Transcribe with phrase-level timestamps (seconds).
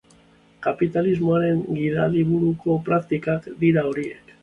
[0.67, 4.39] Kapitalismoaren gidaliburuko praktikak dira horiek.